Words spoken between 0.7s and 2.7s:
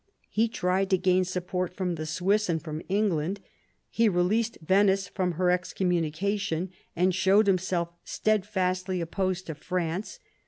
to gain support from the Swiss and